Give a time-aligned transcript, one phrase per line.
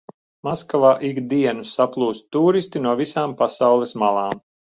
[0.45, 4.43] Maskavā ik dienu saplūst tūristi no visām pasaules malām.